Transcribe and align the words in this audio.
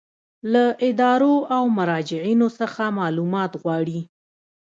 له 0.53 0.65
ادارو 0.89 1.35
او 1.55 1.63
مراجعو 1.77 2.47
څخه 2.59 2.83
معلومات 2.99 3.51
غواړي. 3.61 3.99